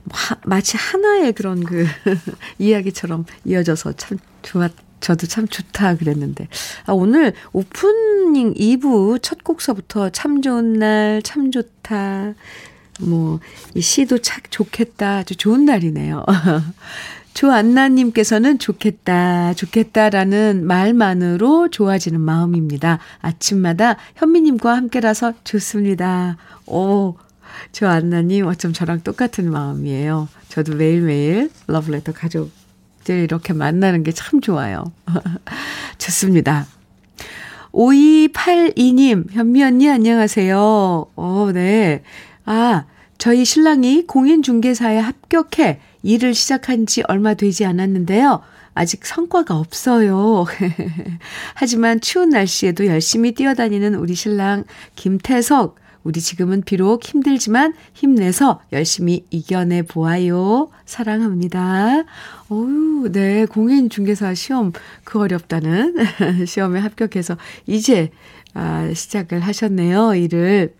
[0.04, 1.86] 마, 마치 하나의 그런 그,
[2.58, 6.48] 이야기처럼 이어져서 참 좋았, 저도 참 좋다 그랬는데.
[6.86, 12.34] 아, 오늘 오프닝 2부 첫 곡서부터 참 좋은 날, 참 좋다.
[13.00, 13.40] 뭐,
[13.74, 15.18] 이 시도 참 좋겠다.
[15.18, 16.24] 아주 좋은 날이네요.
[17.34, 22.98] 조안나님께서는 좋겠다, 좋겠다라는 말만으로 좋아지는 마음입니다.
[23.20, 26.36] 아침마다 현미님과 함께라서 좋습니다.
[26.66, 27.14] 오,
[27.72, 30.28] 조안나님, 어쩜 저랑 똑같은 마음이에요.
[30.48, 34.92] 저도 매일매일 러브레터 가족들 이렇게 만나는 게 참 좋아요.
[35.98, 36.66] 좋습니다.
[37.72, 41.06] 5282님, 현미 언니 안녕하세요.
[41.16, 42.02] 어, 네.
[42.44, 42.84] 아,
[43.18, 48.40] 저희 신랑이 공인중개사에 합격해 일을 시작한 지 얼마 되지 않았는데요.
[48.74, 50.46] 아직 성과가 없어요.
[51.54, 55.76] 하지만 추운 날씨에도 열심히 뛰어다니는 우리 신랑 김태석.
[56.08, 60.70] 우리 지금은 비록 힘들지만 힘내서 열심히 이겨내 보아요.
[60.86, 62.04] 사랑합니다.
[62.50, 63.44] 어유, 네.
[63.44, 64.72] 공인중개사 시험
[65.04, 65.96] 그 어렵다는
[66.48, 68.10] 시험에 합격해서 이제
[68.54, 70.14] 아, 시작을 하셨네요.
[70.14, 70.74] 일을.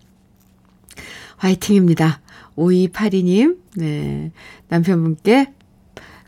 [1.37, 2.23] 화이팅입니다.
[2.57, 4.33] 5282님, 네.
[4.69, 5.53] 남편분께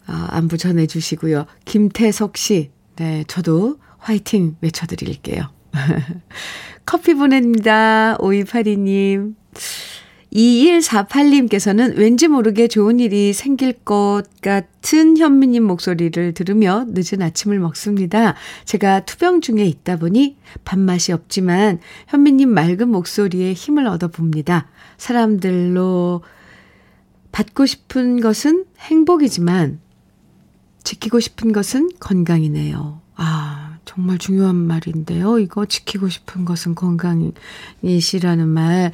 [0.09, 1.47] 아, 안부 전해주시고요.
[1.65, 3.25] 김태석 씨, 네.
[3.29, 5.49] 저도 화이팅 외쳐드릴게요.
[6.87, 8.17] 커피 보냅니다.
[8.19, 9.35] 5282님.
[10.33, 18.35] 2148님께서는 왠지 모르게 좋은 일이 생길 것 같은 현미님 목소리를 들으며 늦은 아침을 먹습니다.
[18.65, 24.69] 제가 투병 중에 있다 보니 밥맛이 없지만 현미님 맑은 목소리에 힘을 얻어봅니다.
[24.99, 26.23] 사람들로
[27.33, 29.81] 받고 싶은 것은 행복이지만
[30.85, 33.01] 지키고 싶은 것은 건강이네요.
[33.17, 35.41] 아, 정말 중요한 말인데요.
[35.41, 38.93] 이거 지키고 싶은 것은 건강이시라는 말.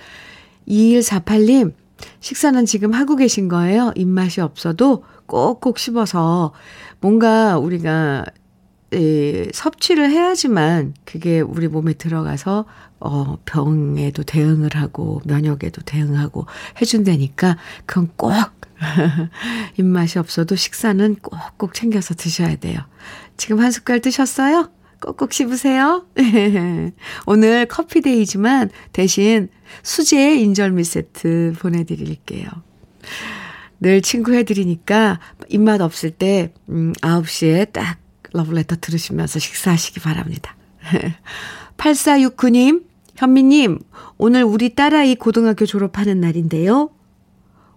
[0.66, 1.74] 2148님,
[2.20, 3.92] 식사는 지금 하고 계신 거예요?
[3.94, 6.54] 입맛이 없어도 꼭꼭 씹어서
[7.00, 8.24] 뭔가 우리가
[8.94, 12.64] 에, 섭취를 해야지만 그게 우리 몸에 들어가서
[12.98, 16.46] 어, 병에도 대응을 하고 면역에도 대응하고
[16.80, 18.32] 해준다니까 그건 꼭
[19.76, 22.80] 입맛이 없어도 식사는 꼭꼭 챙겨서 드셔야 돼요.
[23.36, 24.70] 지금 한 숟갈 드셨어요?
[25.06, 26.04] 꼭꼭 씹으세요.
[27.26, 29.48] 오늘 커피데이지만 대신
[29.84, 32.48] 수제 인절미 세트 보내드릴게요.
[33.78, 37.98] 늘 친구 해드리니까 입맛 없을 때, 음, 9시에 딱
[38.32, 40.56] 러브레터 들으시면서 식사하시기 바랍니다.
[41.76, 43.78] 8469님, 현미님,
[44.18, 46.90] 오늘 우리 딸아이 고등학교 졸업하는 날인데요.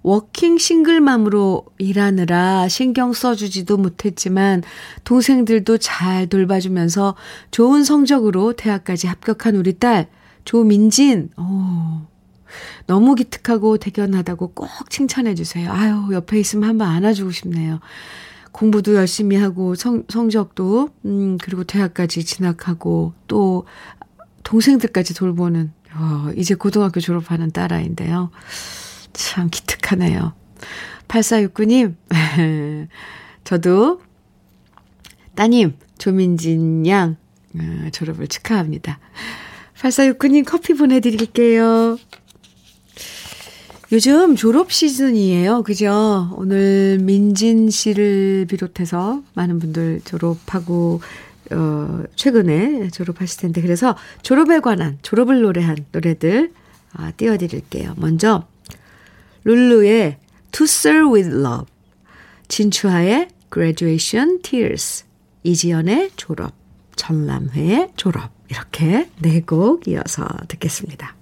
[0.02, 4.64] 워킹 싱글맘으로 일하느라 신경 써주지도 못했지만
[5.04, 7.16] 동생들도 잘 돌봐주면서
[7.52, 10.08] 좋은 성적으로 대학까지 합격한 우리 딸
[10.46, 11.30] 조민진.
[11.38, 12.08] 오,
[12.88, 15.72] 너무 기특하고 대견하다고 꼭 칭찬해 주세요.
[15.72, 17.80] 아유, 옆에 있으면 한번 안아주고 싶네요.
[18.52, 23.66] 공부도 열심히 하고 성, 성적도 음 그리고 대학까지 진학하고 또
[24.44, 28.32] 동생들까지 돌보는 어, 이제 고등학교 졸업하는 딸아이인데요.
[29.14, 30.34] 참 기특하네요.
[31.08, 31.96] 8469님,
[33.44, 34.02] 저도
[35.36, 37.18] 따님 조민진 양
[37.56, 39.00] 어, 졸업을 축하합니다.
[39.76, 41.98] 8469님 커피 보내드릴게요.
[43.92, 45.64] 요즘 졸업 시즌이에요.
[45.64, 46.30] 그죠?
[46.36, 51.02] 오늘 민진 씨를 비롯해서 많은 분들 졸업하고,
[51.52, 53.62] 어, 최근에 졸업하실 텐데.
[53.62, 56.54] 그래서 졸업에 관한, 졸업을 노래한 노래들,
[56.94, 57.96] 아, 띄워드릴게요.
[57.98, 58.48] 먼저,
[59.44, 60.18] 룰루의
[60.52, 61.66] To Serve With Love,
[62.48, 65.06] 진추하의 Graduation Tears,
[65.44, 66.54] 이지연의 졸업,
[66.96, 71.16] 전람회의 졸업 이렇게 네 곡 이어서 듣겠습니다.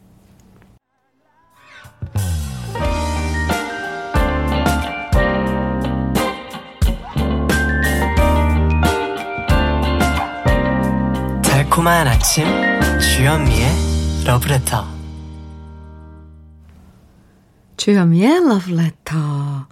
[11.43, 12.45] 달콤한 아침
[12.99, 14.96] 주현미의 러브레터
[17.77, 19.67] 주현미의 러브레터.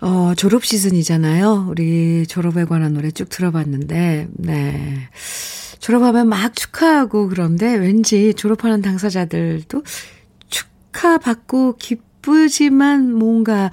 [0.00, 1.66] 어, 졸업 시즌이잖아요.
[1.70, 5.08] 우리 졸업에 관한 노래 쭉 들어봤는데, 네.
[5.78, 9.82] 졸업하면 막 축하하고 그런데 왠지 졸업하는 당사자들도
[10.48, 13.70] 축하받고 기쁘지만 뭔가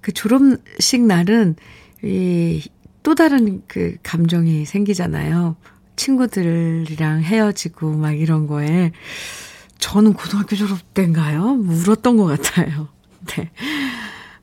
[0.00, 1.56] 그 졸업식 날은
[2.02, 2.62] 이
[3.06, 5.54] 또 다른 그 감정이 생기잖아요.
[5.94, 8.90] 친구들이랑 헤어지고 막 이런 거에
[9.78, 11.60] 저는 고등학교 졸업 때인가요?
[11.64, 12.88] 울었던 것 같아요.
[13.26, 13.50] 네.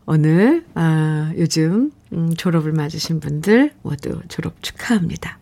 [0.05, 5.39] 오늘, 아, 요즘, 음, 졸업을 맞으신 분들 모두 졸업 축하합니다.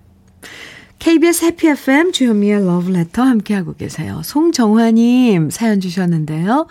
[1.00, 4.22] KBS 해피 FM 주현미의 러브레터 함께하고 계세요.
[4.24, 6.68] 송정화님 사연 주셨는데요.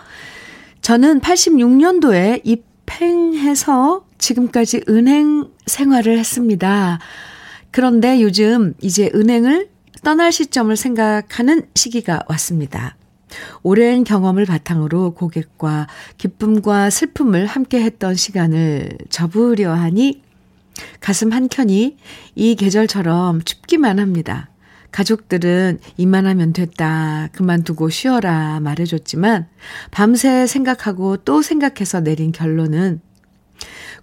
[0.81, 6.99] 저는 86년도에 입행해서 지금까지 은행 생활을 했습니다.
[7.71, 9.69] 그런데 요즘 이제 은행을
[10.01, 12.95] 떠날 시점을 생각하는 시기가 왔습니다.
[13.63, 20.21] 오랜 경험을 바탕으로 고객과 기쁨과 슬픔을 함께 했던 시간을 접으려 하니
[20.99, 21.97] 가슴 한켠이
[22.35, 24.49] 이 계절처럼 춥기만 합니다.
[24.91, 27.29] 가족들은 이만하면 됐다.
[27.31, 28.59] 그만두고 쉬어라.
[28.59, 29.47] 말해줬지만
[29.89, 32.99] 밤새 생각하고 또 생각해서 내린 결론은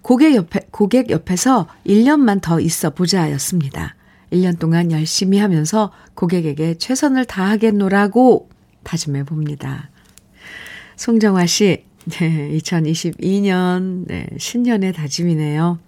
[0.01, 3.95] 고객 옆에, 고객 옆에서 1년만 더 있어 보자였습니다.
[4.31, 8.49] 1년 동안 열심히 하면서 고객에게 최선을 다하겠노라고
[8.83, 9.89] 다짐해 봅니다.
[10.95, 15.79] 송정화 씨, 네, 2022년, 네, 신년의 다짐이네요.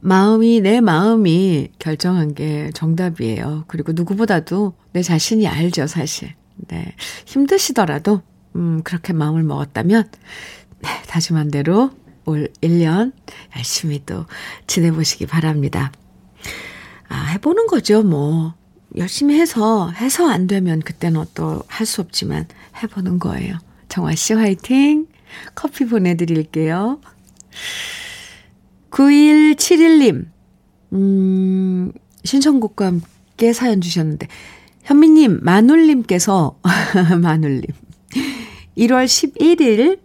[0.00, 3.64] 마음이, 내 마음이 결정한 게 정답이에요.
[3.68, 6.34] 그리고 누구보다도 내 자신이 알죠, 사실.
[6.68, 6.94] 네.
[7.26, 8.22] 힘드시더라도,
[8.56, 10.10] 음, 그렇게 마음을 먹었다면,
[10.80, 11.90] 네, 다짐한 대로
[12.24, 13.12] 올 1년
[13.56, 14.26] 열심히 또
[14.66, 15.92] 지내보시기 바랍니다.
[17.08, 18.54] 아, 해보는 거죠, 뭐.
[19.00, 22.46] 열심히 해서, 해서 안 되면 그때는 또 할 수 없지만
[22.82, 23.56] 해보는 거예요.
[23.88, 25.06] 정화 씨 화이팅!
[25.54, 27.00] 커피 보내드릴게요.
[28.90, 30.26] 9171님,
[30.92, 31.92] 음,
[32.24, 34.28] 신청곡과 함께 사연 주셨는데,
[34.84, 36.58] 현미님, 마눌님께서,
[37.22, 37.62] 마눌님,
[38.76, 39.98] 1월 11일이,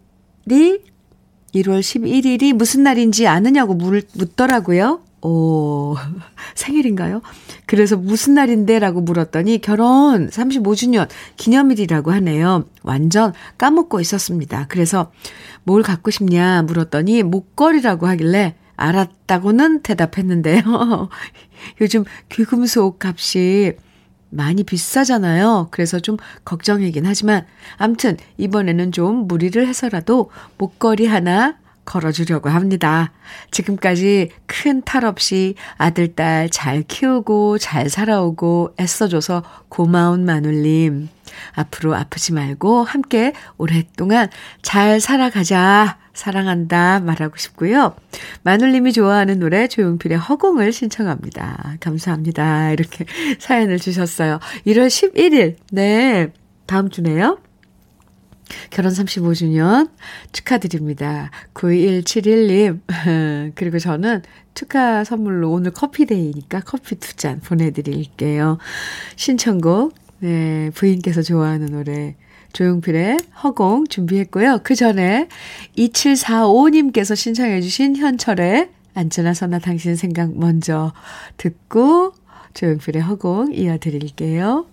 [1.56, 5.02] 1월 11일이 무슨 날인지 아느냐고 물, 묻더라고요.
[5.26, 5.96] 오,
[6.54, 7.24] 생일인가요?
[7.66, 8.78] 그래서 무슨 날인데?
[8.78, 12.66] 라고 물었더니 결혼 35주년 기념일이라고 하네요.
[12.84, 14.68] 완전 까먹고 있었습니다.
[14.70, 15.12] 그래서
[15.64, 20.62] 뭘 갖고 싶냐 물었더니 목걸이라고 하길래 알았다고는 대답했는데요.
[21.82, 23.78] 요즘 귀금속 값이
[24.30, 25.70] 많이 비싸잖아요.
[25.72, 27.46] 그래서 좀 걱정이긴 하지만,
[27.78, 33.12] 암튼, 이번에는 좀 무리를 해서라도 목걸이 하나 걸어주려고 합니다.
[33.52, 41.10] 지금까지 큰 탈 없이 아들, 딸 잘 키우고 잘 살아오고 애써줘서 고마운 마눌님.
[41.54, 44.30] 앞으로 아프지 말고 함께 오랫동안
[44.62, 45.98] 잘 살아가자.
[46.14, 47.94] 사랑한다 말하고 싶고요.
[48.44, 51.76] 마눌님이 좋아하는 노래 조용필의 허공을 신청합니다.
[51.82, 52.72] 감사합니다.
[52.72, 53.06] 이렇게
[53.40, 54.40] 사연을 주셨어요.
[54.66, 55.58] 1월 11일.
[55.72, 56.32] 네.
[56.68, 57.38] 다음 주네요.
[58.70, 59.90] 결혼 35주년
[60.32, 61.32] 축하드립니다.
[61.54, 62.80] 9171님.
[63.56, 64.22] 그리고 저는
[64.54, 68.58] 축하 선물로 오늘 커피데이니까 커피 두 잔 보내드릴게요.
[69.16, 72.16] 신청곡, 네, 부인께서 좋아하는 노래.
[72.54, 74.60] 조용필의 허공 준비했고요.
[74.64, 75.28] 그 전에
[75.78, 80.94] 2745님께서 신청해주신 현철의 안전나 선나 당신 생각 먼저
[81.36, 82.14] 듣고
[82.54, 84.66] 조용필의 허공 이어드릴게요.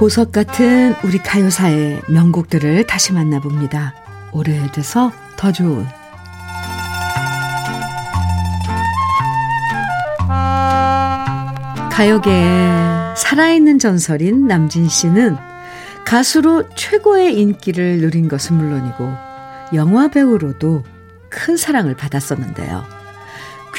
[0.00, 3.92] 보석 같은 우리 가요사의 명곡들을 다시 만나봅니다.
[4.32, 5.86] 오래돼서 더 좋은
[11.92, 15.36] 가요계에 살아있는 전설인 남진 씨는
[16.06, 19.06] 가수로 최고의 인기를 누린 것은 물론이고
[19.74, 20.82] 영화 배우로도
[21.28, 22.99] 큰 사랑을 받았었는데요.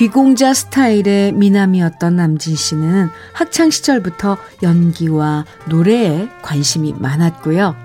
[0.01, 7.75] 귀공자 스타일의 미남이었던 남진 씨는 학창 시절부터 연기와 노래에 관심이 많았고요.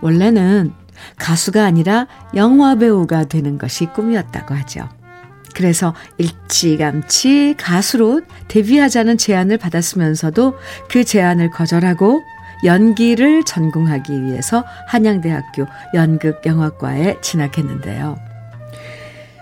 [0.00, 0.72] 원래는
[1.16, 4.88] 가수가 아니라 영화 배우가 되는 것이 꿈이었다고 하죠.
[5.52, 10.54] 그래서 일찌감치 가수로 데뷔하자는 제안을 받았으면서도
[10.88, 12.20] 그 제안을 거절하고
[12.62, 18.29] 연기를 전공하기 위해서 한양대학교 연극영화과에 진학했는데요.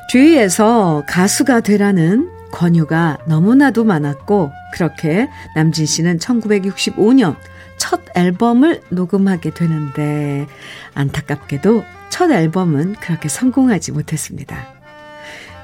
[0.08, 7.36] 주위에서 가수가 되라는 권유가 너무나도 많았고 그렇게 남진 씨는 1965년
[7.76, 10.46] 첫 앨범을 녹음하게 되는데
[10.94, 14.72] 안타깝게도 첫 앨범은 그렇게 성공하지 못했습니다.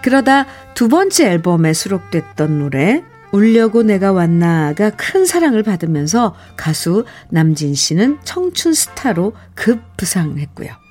[0.03, 8.19] 그러다 두 번째 앨범에 수록됐던 노래 울려고 내가 왔나가 큰 사랑을 받으면서 가수 남진 씨는
[8.25, 10.84] 청춘 스타로 급부상했고요.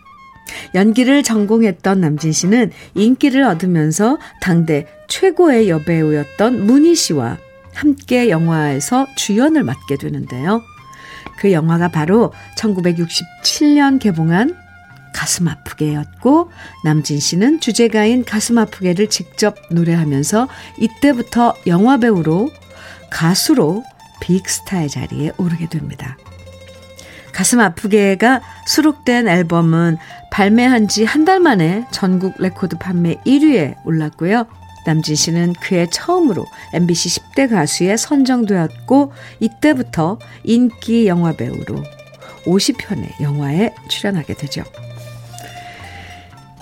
[0.76, 7.38] 연기를 전공했던 남진 씨는 인기를 얻으면서 당대 최고의 여배우였던 문희 씨와
[7.74, 10.62] 함께 영화에서 주연을 맡게 되는데요.
[11.38, 14.56] 그 영화가 바로 1967년 개봉한
[15.14, 16.52] 가슴 아프게였고
[16.84, 20.48] 남진 씨는 주제가인 가슴 아프게를 직접 노래하면서
[20.80, 22.50] 이때부터 영화 배우로
[23.10, 23.84] 가수로
[24.22, 26.18] 빅스타의 자리에 오르게 됩니다.
[27.34, 29.98] 가슴 아프게가 수록된 앨범은
[30.32, 34.46] 발매한 지 한 달 만에 전국 레코드 판매 1위에 올랐고요.
[34.86, 41.84] 남진 씨는 그해 처음으로 MBC 10대 가수에 선정되었고 이때부터 인기 영화 배우로
[42.46, 44.64] 50편의 영화에 출연하게 되죠.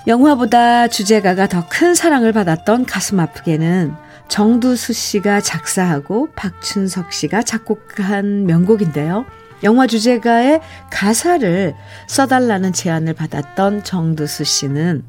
[0.08, 3.94] 영화보다 주제가가 더 큰 사랑을 받았던 가슴 아프게는
[4.28, 9.26] 정두수 씨가 작사하고 박춘석 씨가 작곡한 명곡인데요.
[9.64, 11.76] 영화 주제가의 가사를
[12.08, 15.04] 써달라는 제안을 받았던 정두수 씨는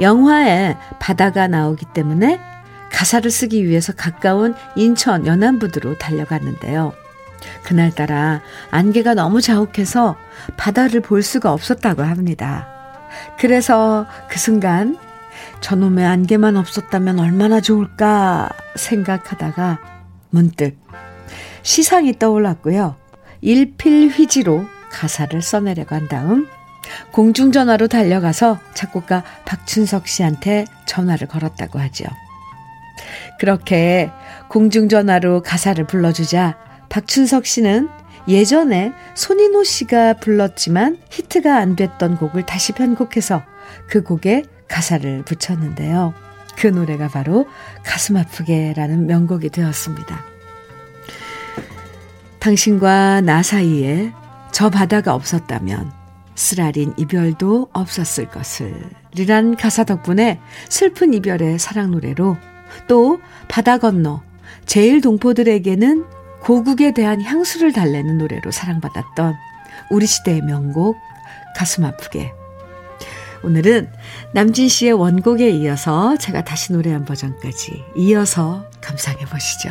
[0.00, 2.40] 영화에 바다가 나오기 때문에
[2.92, 6.92] 가사를 쓰기 위해서 가까운 인천 연안부두로 달려갔는데요.
[7.64, 8.40] 그날따라
[8.70, 10.16] 안개가 너무 자욱해서
[10.56, 12.68] 바다를 볼 수가 없었다고 합니다.
[13.38, 14.98] 그래서 그 순간
[15.60, 19.78] 저놈의 안개만 없었다면 얼마나 좋을까 생각하다가
[20.30, 20.76] 문득
[21.62, 22.96] 시상이 떠올랐고요.
[23.40, 26.48] 일필휘지로 가사를 써내려간 다음
[27.12, 32.04] 공중전화로 달려가서 작곡가 박춘석 씨한테 전화를 걸었다고 하죠.
[33.38, 34.10] 그렇게
[34.48, 36.56] 공중전화로 가사를 불러주자
[36.88, 37.88] 박춘석 씨는
[38.28, 43.42] 예전에 손인호 씨가 불렀지만 히트가 안 됐던 곡을 다시 편곡해서
[43.88, 46.14] 그 곡에 가사를 붙였는데요.
[46.56, 47.46] 그 노래가 바로
[47.84, 50.35] 가슴 아프게라는 명곡이 되었습니다.
[52.46, 54.12] 당신과 나 사이에
[54.52, 55.90] 저 바다가 없었다면
[56.36, 60.38] 쓰라린 이별도 없었을 것을 이란 가사 덕분에
[60.68, 62.36] 슬픈 이별의 사랑 노래로
[62.86, 63.18] 또
[63.48, 64.22] 바다 건너
[64.64, 66.04] 제일 동포들에게는
[66.40, 69.34] 고국에 대한 향수를 달래는 노래로 사랑받았던
[69.90, 70.96] 우리 시대의 명곡
[71.56, 72.32] 가슴 아프게
[73.42, 73.90] 오늘은
[74.32, 79.70] 남진 씨의 원곡에 이어서 제가 다시 노래한 버전까지 이어서 감상해 보시죠.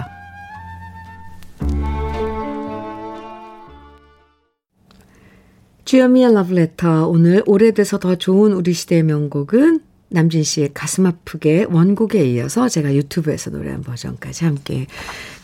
[5.96, 9.80] 주여미의 러브레터 오늘 오래돼서 더 좋은 우리 시대의 명곡은
[10.10, 14.88] 남진 씨의 가슴 아프게 원곡에 이어서 제가 유튜브에서 노래한 버전까지 함께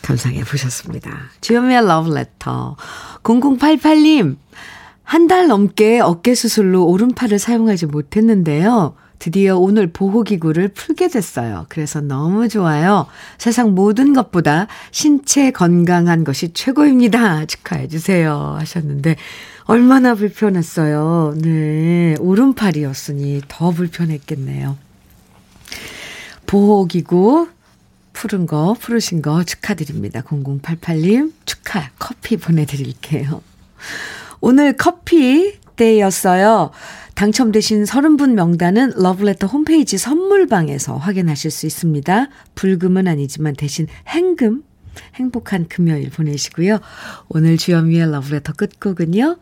[0.02, 1.30] 감상해 보셨습니다.
[1.40, 2.76] 주현미의 러브레터
[3.22, 4.36] 0088님
[5.04, 8.94] 한 달 넘게 어깨 수술로 오른팔을 사용하지 못했는데요.
[9.18, 11.64] 드디어 오늘 보호기구를 풀게 됐어요.
[11.70, 13.06] 그래서 너무 좋아요.
[13.38, 17.46] 세상 모든 것보다 신체 건강한 것이 최고입니다.
[17.46, 18.56] 축하해 주세요.
[18.58, 19.16] 하셨는데
[19.64, 21.34] 얼마나 불편했어요.
[21.40, 22.14] 네.
[22.18, 24.76] 오른팔이었으니 더 불편했겠네요.
[26.46, 27.48] 보호기구
[28.12, 30.22] 푸른 거, 푸르신 거 축하드립니다.
[30.22, 33.42] 0088님 축하 커피 보내드릴게요.
[34.40, 36.70] 오늘 커피 때였어요.
[37.14, 42.28] 당첨되신 30분 명단은 러브레터 홈페이지 선물방에서 확인하실 수 있습니다.
[42.54, 44.62] 불금은 아니지만 대신 행금,
[45.14, 46.80] 행복한 금요일 보내시고요.
[47.28, 49.36] 오늘 주현미의 러브레터 끝곡은요.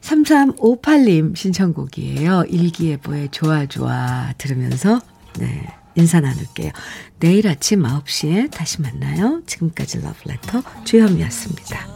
[0.00, 2.44] 3358님 신청곡이에요.
[2.48, 5.00] 일기예보의 좋아 좋아 들으면서
[5.38, 6.70] 네 인사 나눌게요.
[7.18, 9.42] 내일 아침 9시에 다시 만나요.
[9.46, 11.86] 지금까지 러브레터 주현미였습니다.